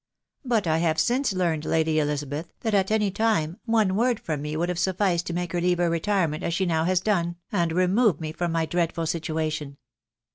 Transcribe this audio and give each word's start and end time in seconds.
But 0.43 0.65
I 0.65 0.79
have 0.79 0.97
since 0.99 1.31
learned, 1.31 1.63
Lady 1.63 1.99
Elizabeth, 1.99 2.47
that 2.61 2.73
at 2.73 2.89
any 2.89 3.11
time 3.11 3.59
one 3.65 3.95
word 3.95 4.19
from 4.19 4.41
me 4.41 4.57
would 4.57 4.69
has* 4.69 4.79
sufficed 4.81 5.27
to 5.27 5.33
make 5.33 5.51
her 5.51 5.61
leave 5.61 5.77
her 5.77 5.91
retirement, 5.91 6.41
as 6.43 6.55
she 6.55 6.65
now 6.65 6.85
has 6.85 7.01
done 7.01 7.35
and 7.51 7.71
remove 7.71 8.19
me 8.19 8.31
from 8.31 8.51
my 8.51 8.65
dreadful 8.65 9.05
situation.' 9.05 9.77